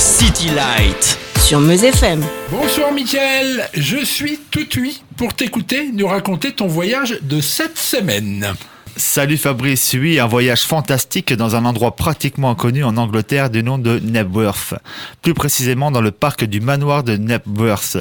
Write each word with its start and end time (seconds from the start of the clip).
City 0.00 0.48
Light. 0.48 1.18
Sur 1.38 1.60
Meuse 1.60 1.84
FM. 1.84 2.24
Bonsoir 2.50 2.90
Mickaël, 2.90 3.68
je 3.74 4.02
suis 4.02 4.38
tout 4.50 4.66
oui 4.78 5.02
pour 5.18 5.34
t'écouter 5.34 5.90
nous 5.92 6.06
raconter 6.06 6.52
ton 6.52 6.68
voyage 6.68 7.18
de 7.20 7.42
cette 7.42 7.76
semaine. 7.76 8.54
Salut 8.96 9.36
Fabrice, 9.36 9.92
oui, 9.92 10.18
un 10.18 10.26
voyage 10.26 10.62
fantastique 10.62 11.34
dans 11.34 11.54
un 11.54 11.66
endroit 11.66 11.96
pratiquement 11.96 12.50
inconnu 12.50 12.82
en 12.82 12.96
Angleterre 12.96 13.50
du 13.50 13.62
nom 13.62 13.76
de 13.76 13.98
Knebworth. 13.98 14.72
Plus 15.20 15.34
précisément 15.34 15.90
dans 15.90 16.00
le 16.00 16.12
parc 16.12 16.44
du 16.44 16.62
manoir 16.62 17.04
de 17.04 17.16
Knebworth, 17.16 17.98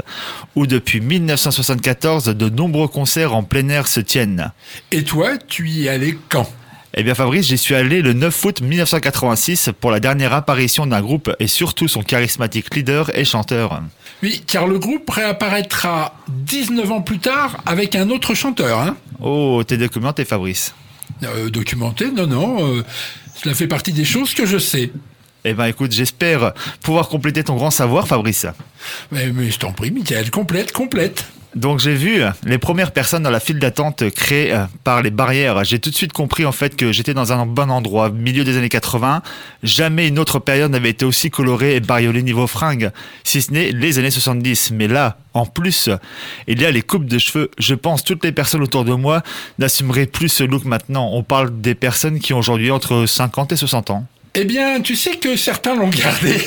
où 0.56 0.68
depuis 0.68 1.02
1974 1.02 2.28
de 2.28 2.50
nombreux 2.50 2.88
concerts 2.88 3.36
en 3.36 3.44
plein 3.44 3.68
air 3.68 3.90
se 3.90 4.00
tiennent. 4.00 4.54
Et 4.92 5.04
toi, 5.04 5.38
tu 5.38 5.68
y 5.68 5.90
allais 5.90 6.18
quand? 6.30 6.50
Eh 7.00 7.04
bien 7.04 7.16
Fabrice, 7.16 7.48
j'y 7.48 7.58
suis 7.58 7.76
allé 7.76 8.02
le 8.02 8.12
9 8.12 8.44
août 8.44 8.60
1986 8.60 9.70
pour 9.80 9.90
la 9.90 10.02
dernière 10.02 10.34
apparition 10.34 10.86
d'un 10.86 11.00
groupe 11.00 11.34
et 11.40 11.48
surtout 11.48 11.88
son 11.88 12.04
charismatique 12.04 12.76
leader 12.76 13.10
et 13.18 13.24
chanteur. 13.24 13.82
Oui, 14.22 14.44
car 14.46 14.68
le 14.68 14.80
groupe 14.80 15.10
réapparaîtra 15.10 16.14
19 16.28 16.92
ans 16.92 17.02
plus 17.02 17.20
tard 17.20 17.62
avec 17.66 17.96
un 17.96 18.10
autre 18.10 18.34
chanteur. 18.34 18.80
Hein 18.80 18.98
oh, 19.22 19.64
t'es 19.66 19.78
documenté 19.78 20.26
Fabrice 20.26 20.76
euh, 21.24 21.50
Documenté 21.50 22.12
Non, 22.12 22.28
non. 22.28 22.68
Euh, 22.68 22.84
cela 23.42 23.56
fait 23.56 23.68
partie 23.68 23.94
des 23.94 24.04
choses 24.04 24.34
que 24.34 24.46
je 24.46 24.58
sais. 24.58 24.92
Eh 25.46 25.54
ben 25.54 25.68
écoute, 25.68 25.94
j'espère 25.94 26.54
pouvoir 26.82 27.08
compléter 27.08 27.46
ton 27.46 27.56
grand 27.56 27.72
savoir 27.72 28.10
Fabrice. 28.10 28.46
Mais, 29.14 29.32
mais 29.32 29.50
je 29.52 29.58
t'en 29.58 29.72
prie, 29.72 29.92
Michael, 29.92 30.32
complète, 30.32 30.74
complète. 30.74 31.24
Donc 31.56 31.80
j'ai 31.80 31.96
vu 31.96 32.22
les 32.46 32.60
premières 32.60 32.92
personnes 32.92 33.24
dans 33.24 33.32
la 33.32 33.40
file 33.40 33.58
d'attente 33.58 34.08
créées 34.12 34.54
euh, 34.54 34.66
par 34.84 35.02
les 35.02 35.10
barrières. 35.10 35.64
J'ai 35.64 35.80
tout 35.80 35.90
de 35.90 35.96
suite 35.96 36.14
compris 36.14 36.46
en 36.46 36.52
fait 36.52 36.76
que 36.76 36.92
j'étais 36.92 37.16
dans 37.16 37.34
un 37.34 37.48
bon 37.48 37.72
endroit, 37.72 38.12
milieu 38.12 38.44
des 38.44 38.56
années 38.58 38.70
80. 38.70 39.24
Jamais 39.64 40.08
une 40.08 40.20
autre 40.20 40.38
période 40.38 40.72
n'avait 40.72 40.92
été 40.92 41.06
aussi 41.06 41.32
colorée 41.32 41.76
et 41.76 41.80
bariolée 41.80 42.22
niveau 42.22 42.46
fringues, 42.46 42.92
si 43.24 43.42
ce 43.42 43.52
n'est 43.52 43.72
les 43.72 43.98
années 43.98 44.12
70. 44.12 44.72
Mais 44.72 44.88
là, 44.88 45.18
en 45.34 45.48
plus, 45.48 45.90
il 46.48 46.62
y 46.62 46.66
a 46.66 46.72
les 46.72 46.84
coupes 46.84 47.06
de 47.06 47.18
cheveux. 47.18 47.50
Je 47.58 47.74
pense 47.74 48.04
toutes 48.04 48.24
les 48.24 48.32
personnes 48.32 48.62
autour 48.62 48.86
de 48.86 48.94
moi 48.94 49.24
n'assumeraient 49.58 50.06
plus 50.06 50.30
ce 50.30 50.44
look 50.44 50.66
maintenant. 50.66 51.10
On 51.14 51.24
parle 51.24 51.62
des 51.62 51.74
personnes 51.74 52.20
qui 52.20 52.34
ont 52.34 52.40
aujourd'hui 52.40 52.70
entre 52.70 53.08
50 53.08 53.54
et 53.54 53.56
60 53.56 53.90
ans. 53.90 54.06
Eh 54.36 54.46
bien, 54.46 54.82
tu 54.82 54.96
sais 54.96 55.18
que 55.18 55.36
certains 55.36 55.76
l'ont 55.76 55.90
gardé. 55.90 56.38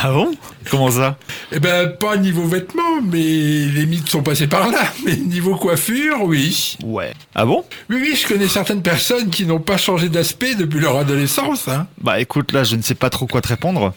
Ah 0.00 0.12
bon? 0.12 0.30
Comment 0.70 0.92
ça? 0.92 1.16
Eh 1.50 1.58
ben, 1.58 1.88
pas 1.88 2.16
niveau 2.16 2.46
vêtements, 2.46 3.02
mais 3.02 3.18
les 3.18 3.84
mythes 3.84 4.08
sont 4.08 4.22
passés 4.22 4.46
par 4.46 4.68
là. 4.68 4.82
Mais 5.04 5.16
niveau 5.16 5.56
coiffure, 5.56 6.22
oui. 6.22 6.76
Ouais. 6.84 7.12
Ah 7.34 7.44
bon? 7.44 7.64
Oui, 7.90 7.96
oui, 8.00 8.16
je 8.20 8.26
connais 8.26 8.46
certaines 8.46 8.82
personnes 8.82 9.28
qui 9.30 9.44
n'ont 9.44 9.58
pas 9.58 9.76
changé 9.76 10.08
d'aspect 10.08 10.54
depuis 10.54 10.78
leur 10.78 10.96
adolescence. 10.96 11.66
Hein. 11.66 11.88
Bah 12.00 12.20
écoute, 12.20 12.52
là, 12.52 12.62
je 12.62 12.76
ne 12.76 12.82
sais 12.82 12.94
pas 12.94 13.10
trop 13.10 13.26
quoi 13.26 13.40
te 13.40 13.48
répondre. 13.48 13.92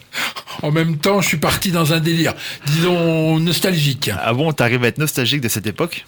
En 0.62 0.72
même 0.72 0.96
temps, 0.96 1.20
je 1.20 1.28
suis 1.28 1.36
parti 1.36 1.70
dans 1.70 1.92
un 1.92 2.00
délire, 2.00 2.34
disons, 2.66 3.38
nostalgique. 3.38 4.10
Ah 4.20 4.32
bon, 4.32 4.52
t'arrives 4.52 4.82
à 4.82 4.88
être 4.88 4.98
nostalgique 4.98 5.40
de 5.40 5.48
cette 5.48 5.66
époque? 5.66 6.04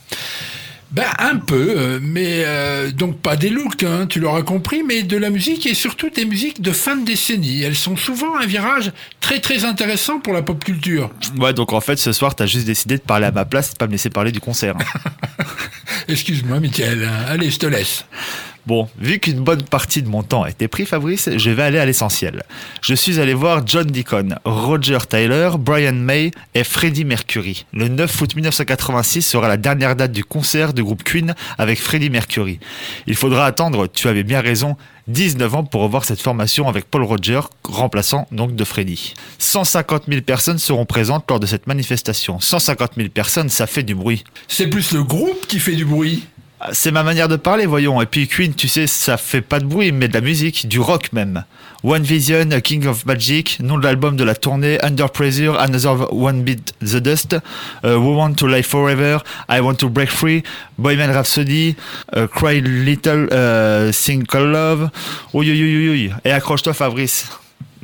Ben 0.95 1.07
un 1.19 1.37
peu, 1.37 1.75
euh, 1.77 1.99
mais 2.01 2.45
euh, 2.45 2.93
donc 2.93 3.19
pas 3.19 3.35
des 3.35 3.49
looks, 3.49 3.83
hein, 3.83 4.07
tu 4.09 4.21
l'auras 4.21 4.43
compris, 4.43 4.85
mais 4.85 5.03
de 5.03 5.17
la 5.17 5.29
musique 5.29 5.67
et 5.67 5.75
surtout 5.75 6.09
des 6.09 6.25
musiques 6.25 6.63
de 6.63 6.71
fin 6.71 6.95
de 6.95 7.05
décennie. 7.05 7.63
Elles 7.63 7.75
sont 7.75 7.97
souvent 7.97 8.37
un 8.37 8.47
virage 8.47 8.93
très 9.21 9.41
très 9.41 9.65
intéressant 9.65 10.21
pour 10.21 10.33
la 10.33 10.43
pop 10.43 10.63
culture. 10.63 11.11
Ouais, 11.37 11.53
donc 11.53 11.73
en 11.73 11.81
fait 11.81 11.97
ce 11.97 12.13
soir 12.13 12.37
t'as 12.37 12.47
juste 12.47 12.67
décidé 12.67 12.97
de 12.97 13.03
parler 13.03 13.27
à 13.27 13.33
ma 13.33 13.45
place, 13.45 13.73
de 13.73 13.77
pas 13.77 13.89
me 13.89 13.93
laisser 13.93 14.09
parler 14.09 14.31
du 14.31 14.41
concert. 14.41 14.77
Excuse-moi, 16.09 16.61
Michael. 16.61 17.11
Allez, 17.29 17.51
je 17.51 17.59
te 17.59 17.67
laisse. 17.67 18.05
Bon, 18.67 18.89
vu 18.99 19.19
qu'une 19.19 19.41
bonne 19.41 19.63
partie 19.63 20.03
de 20.03 20.09
mon 20.09 20.23
temps 20.23 20.45
a 20.45 20.51
été 20.51 20.69
pris, 20.69 20.87
Fabrice, 20.87 21.29
je 21.37 21.51
vais 21.51 21.63
aller 21.63 21.79
à 21.79 21.85
l'essentiel. 21.85 22.45
Je 22.81 22.95
suis 22.95 23.21
allé 23.21 23.35
voir 23.35 23.67
John 23.67 23.87
Deacon, 23.87 24.37
Roger 24.47 24.99
Tyler, 25.07 25.51
Brian 25.59 25.93
May 25.93 26.31
et 26.55 26.65
Freddie 26.65 27.05
Mercury. 27.05 27.67
Le 27.75 27.89
9 27.89 28.23
août 28.23 28.35
1986 28.35 29.21
sera 29.21 29.49
la 29.49 29.59
dernière 29.59 29.97
date 29.97 30.13
du 30.13 30.25
concert 30.25 30.73
du 30.73 30.83
groupe 30.83 31.05
Queen 31.05 31.35
avec 31.59 31.79
Freddie 31.79 32.09
Mercury. 32.09 32.59
Il 33.07 33.17
faudra 33.17 33.45
attendre, 33.45 33.87
tu 33.87 34.09
avais 34.09 34.23
bien 34.23 34.41
raison, 34.41 34.77
19 35.09 35.55
ans 35.55 35.65
pour 35.65 35.83
revoir 35.83 36.05
cette 36.05 36.21
formation 36.21 36.67
avec 36.67 36.87
Paul 36.87 37.03
Roger, 37.03 37.41
remplaçant 37.65 38.27
donc 38.33 38.57
de 38.57 38.65
Freddie. 38.65 39.13
150 39.39 40.05
000 40.09 40.23
personnes 40.23 40.59
seront 40.59 40.87
présentes 40.87 41.27
lors 41.29 41.41
de 41.41 41.47
cette 41.47 41.67
manifestation. 41.67 42.41
150 42.41 42.93
000 42.97 43.09
personnes, 43.11 43.51
ça 43.51 43.67
fait 43.67 43.83
du 43.83 43.95
bruit. 43.95 44.25
C'est 44.49 44.69
plus 44.69 44.93
le 44.93 45.03
groupe 45.03 45.47
qui 45.47 45.59
fait 45.59 45.77
du 45.77 45.85
bruit. 45.85 46.25
C'est 46.73 46.91
ma 46.91 47.03
manière 47.03 47.29
de 47.29 47.37
parler, 47.37 47.67
voyons. 47.67 48.01
Et 48.01 48.07
puis 48.07 48.27
Queen, 48.27 48.55
tu 48.55 48.69
sais, 48.69 48.87
ça 48.87 49.19
fait 49.19 49.43
pas 49.43 49.61
de 49.61 49.67
bruit, 49.67 49.93
mais 49.93 50.09
de 50.09 50.15
la 50.15 50.23
musique, 50.23 50.67
du 50.67 50.81
rock 50.81 51.13
même. 51.13 51.45
One 51.83 52.03
Vision, 52.03 52.49
King 52.63 52.87
of 52.87 53.05
Magic, 53.05 53.59
nom 53.61 53.77
de 53.77 53.85
l'album 53.85 54.17
de 54.17 54.25
la 54.25 54.35
tournée, 54.35 54.83
Under 54.83 55.11
Pressure, 55.11 55.59
Another 55.61 56.11
One 56.11 56.43
Beat 56.43 56.73
the 56.81 56.97
Dust, 56.97 57.35
uh, 57.85 57.89
We 57.89 58.17
Want 58.17 58.35
to 58.37 58.47
Live 58.47 58.65
Forever, 58.65 59.19
I 59.51 59.61
Want 59.61 59.75
to 59.77 59.91
Break 59.91 60.09
Free, 60.09 60.43
Boyman 60.79 61.11
Rhapsody, 61.11 61.77
uh, 62.17 62.27
Cry 62.29 62.61
Little, 62.63 63.29
uh, 63.31 63.93
Sing 63.93 64.25
Love. 64.33 64.89
Oui, 65.35 66.11
Et 66.25 66.31
accroche-toi, 66.31 66.73
Fabrice. 66.73 67.29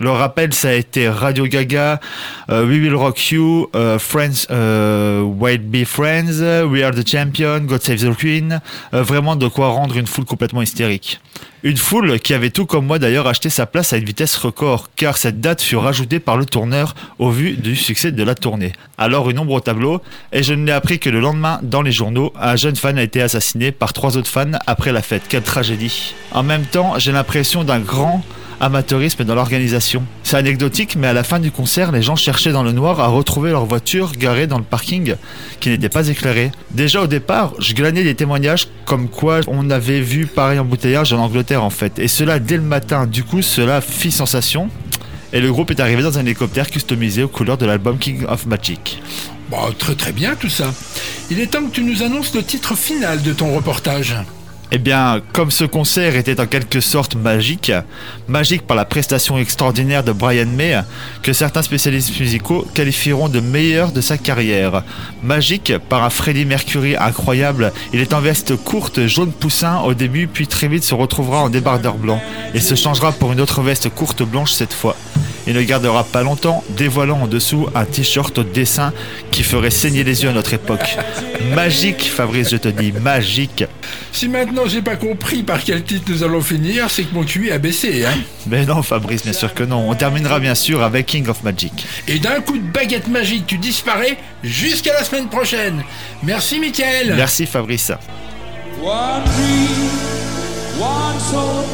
Le 0.03 0.11
rappel, 0.11 0.55
ça 0.55 0.71
a 0.71 0.73
été 0.73 1.11
Radio 1.11 1.45
Gaga, 1.45 2.01
euh, 2.49 2.65
We 2.65 2.81
Will 2.81 2.95
Rock 2.95 3.33
You, 3.33 3.69
euh, 3.77 3.99
Friends, 3.99 4.47
euh, 4.51 5.27
Be 5.27 5.85
Friends, 5.85 6.41
We 6.65 6.83
Are 6.83 6.93
the 6.93 7.07
Champion, 7.07 7.61
God 7.61 7.83
Save 7.83 7.99
the 7.99 8.17
Queen. 8.17 8.63
vraiment 8.93 9.37
de 9.37 9.47
quoi 9.47 9.69
rendre 9.69 9.99
une 9.99 10.07
foule 10.07 10.25
complètement 10.25 10.63
hystérique. 10.63 11.21
Une 11.63 11.77
foule 11.77 12.19
qui 12.19 12.33
avait 12.33 12.49
tout 12.49 12.65
comme 12.65 12.87
moi 12.87 12.99
d'ailleurs 12.99 13.27
acheté 13.27 13.51
sa 13.51 13.67
place 13.67 13.93
à 13.93 13.99
une 13.99 14.07
vitesse 14.07 14.35
record, 14.39 14.89
car 14.97 15.19
cette 15.19 15.43
date 15.43 15.61
fut 15.61 15.77
rajoutée 15.77 16.19
par 16.19 16.39
le 16.39 16.47
tourneur 16.47 16.95
au 17.19 17.29
vu 17.29 17.59
du 17.59 17.77
succès 17.77 18.11
de 18.11 18.23
la 18.23 18.35
tournée. 18.35 18.73
Alors 18.97 19.29
une 19.29 19.39
ombre 19.39 19.53
au 19.53 19.61
tableau, 19.61 20.01
et 20.33 20.43
je 20.43 20.55
ne 20.55 20.65
l'ai 20.65 20.73
appris 20.73 20.99
que 20.99 21.11
le 21.11 21.21
lendemain 21.21 21.61
dans 21.63 21.83
les 21.83 21.93
journaux, 21.93 22.33
un 22.41 22.57
jeune 22.57 22.77
fan 22.77 22.97
a 22.97 23.03
été 23.03 23.21
assassiné 23.21 23.71
par 23.71 23.93
trois 23.93 24.17
autres 24.17 24.31
fans 24.31 24.53
après 24.67 24.93
la 24.93 25.03
fête. 25.03 25.25
Quelle 25.29 25.43
tragédie. 25.43 26.15
En 26.33 26.43
même 26.43 26.65
temps, 26.65 26.95
j'ai 26.97 27.13
l'impression 27.13 27.65
d'un 27.65 27.81
grand 27.81 28.25
amateurisme 28.61 29.25
dans 29.25 29.35
l'organisation. 29.35 30.05
C'est 30.23 30.37
anecdotique, 30.37 30.97
mais 30.97 31.09
à 31.09 31.13
la 31.13 31.25
fin 31.25 31.41
du 31.41 31.51
concert, 31.51 31.91
les 31.93 32.03
gens 32.03 32.17
cherchaient 32.17 32.53
dans 32.53 32.63
le 32.63 32.73
noir 32.73 33.01
à 33.01 33.09
retrouver 33.09 33.51
leur 33.51 33.67
voiture 33.67 34.13
garée 34.13 34.47
dans 34.47 34.59
le 34.59 34.65
parking 34.65 35.17
qui 35.61 35.71
n'était 35.71 35.89
pas 35.89 36.09
éclairé. 36.09 36.53
Déjà 36.71 37.03
au 37.03 37.07
départ, 37.07 37.55
je 37.59 37.75
glanais 37.75 38.05
des 38.05 38.15
témoignages 38.15 38.69
comme 38.85 39.09
quoi 39.09 39.41
on 39.49 39.71
avait 39.71 40.01
vu 40.01 40.27
pareil 40.27 40.59
embouteillage 40.59 41.13
en 41.13 41.19
Angleterre 41.19 41.65
en 41.65 41.71
fait. 41.71 41.99
Et 41.99 42.09
cela 42.09 42.39
dès 42.39 42.57
le 42.57 42.63
matin, 42.63 43.07
du 43.07 43.25
coup 43.25 43.43
cela 43.43 43.81
fit 43.81 44.13
sensation. 44.13 44.69
Et 45.33 45.41
le 45.41 45.53
groupe 45.53 45.71
est 45.71 45.81
arrivé 45.81 46.03
dans 46.03 46.19
un 46.19 46.23
hélicoptère 46.23 46.71
customisé 46.71 47.23
aux 47.23 47.29
couleurs 47.29 47.57
de 47.57 47.67
l'album 47.67 47.99
King 47.99 48.25
of 48.27 48.47
Magic. 48.47 49.01
Bon, 49.49 49.73
très 49.79 49.95
très 49.95 50.13
bien 50.13 50.35
tout 50.35 50.49
ça. 50.49 50.73
Il 51.31 51.41
est 51.41 51.47
temps 51.47 51.65
que 51.65 51.73
tu 51.73 51.83
nous 51.83 52.03
annonces 52.03 52.35
le 52.35 52.43
titre 52.43 52.75
final 52.77 53.23
de 53.23 53.33
ton 53.33 53.55
reportage. 53.55 54.17
Eh 54.73 54.79
bien, 54.79 55.21
comme 55.33 55.51
ce 55.51 55.65
concert 55.65 56.15
était 56.15 56.41
en 56.41 56.47
quelque 56.47 56.81
sorte 56.81 57.17
magique, 57.17 57.73
magique 58.29 58.65
par 58.67 58.77
la 58.77 58.85
prestation 58.85 59.37
extraordinaire 59.37 60.05
de 60.05 60.13
Brian 60.13 60.47
May, 60.47 60.79
que 61.25 61.33
certains 61.33 61.63
spécialistes 61.63 62.21
musicaux 62.21 62.65
qualifieront 62.73 63.29
de 63.29 63.41
meilleur 63.41 63.91
de 63.91 64.01
sa 64.01 64.17
carrière. 64.17 64.85
Magique 65.25 65.77
par 65.89 66.05
un 66.05 66.11
Freddie 66.11 66.45
Mercury 66.45 66.95
incroyable, 66.97 67.73
il 67.93 67.99
est 67.99 68.15
en 68.15 68.21
veste 68.21 68.55
courte 68.55 69.07
jaune 69.09 69.33
poussin 69.33 69.81
au 69.81 69.93
début, 69.93 70.29
puis 70.29 70.47
très 70.47 70.69
vite 70.69 70.85
se 70.85 70.95
retrouvera 70.95 71.43
en 71.43 71.51
débardeur 71.51 71.97
blanc, 71.97 72.21
et 72.55 72.61
se 72.61 72.77
changera 72.77 73.11
pour 73.11 73.33
une 73.33 73.41
autre 73.41 73.63
veste 73.63 73.89
courte 73.89 74.23
blanche 74.23 74.53
cette 74.53 74.73
fois. 74.73 74.95
Il 75.51 75.57
ne 75.57 75.63
gardera 75.63 76.05
pas 76.05 76.23
longtemps, 76.23 76.63
dévoilant 76.77 77.23
en 77.23 77.27
dessous 77.27 77.67
un 77.75 77.85
t-shirt 77.85 78.39
au 78.39 78.45
dessin 78.45 78.93
qui 79.33 79.43
ferait 79.43 79.71
saigner 79.73 80.05
les 80.05 80.23
yeux 80.23 80.29
à 80.29 80.33
notre 80.33 80.55
époque. 80.55 80.97
Magique, 81.57 82.05
Fabrice, 82.05 82.51
je 82.51 82.57
te 82.57 82.69
dis, 82.69 82.93
magique. 82.93 83.65
Si 84.13 84.29
maintenant 84.29 84.69
j'ai 84.69 84.81
pas 84.81 84.95
compris 84.95 85.43
par 85.43 85.65
quel 85.65 85.83
titre 85.83 86.05
nous 86.07 86.23
allons 86.23 86.41
finir, 86.41 86.89
c'est 86.89 87.03
que 87.03 87.13
mon 87.13 87.25
QI 87.25 87.51
a 87.51 87.59
baissé, 87.59 88.07
hein 88.07 88.17
Mais 88.47 88.65
non, 88.65 88.81
Fabrice, 88.85 89.25
bien 89.25 89.33
sûr 89.33 89.53
que 89.53 89.65
non. 89.65 89.91
On 89.91 89.95
terminera 89.97 90.39
bien 90.39 90.55
sûr 90.55 90.85
avec 90.85 91.07
King 91.07 91.27
of 91.27 91.43
Magic. 91.43 91.85
Et 92.07 92.21
d'un 92.21 92.41
coup 92.43 92.57
de 92.57 92.71
baguette 92.71 93.09
magique, 93.09 93.49
tu 93.49 93.59
disparais 93.59 94.19
jusqu'à 94.45 94.93
la 94.93 95.03
semaine 95.03 95.29
prochaine. 95.29 95.83
Merci, 96.23 96.61
Mickaël. 96.61 97.15
Merci, 97.17 97.45
Fabrice. 97.47 97.91
One 98.81 99.25
dream, 99.25 99.91
one 100.79 101.19
soul, 101.19 101.65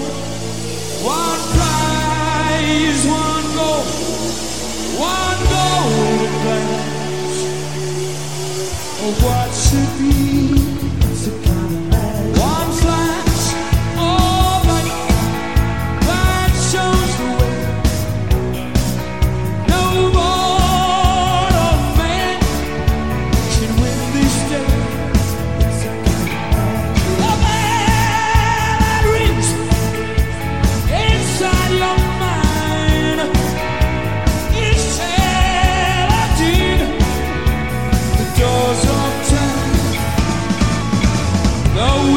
one 1.04 1.40
prize, 1.52 3.06
one 3.06 3.45
one 4.98 5.40
golden 5.52 6.32
glance 6.42 7.40
of 9.02 9.22
what 9.22 9.54
should 9.54 9.98
be. 9.98 10.15
No. 41.76 42.15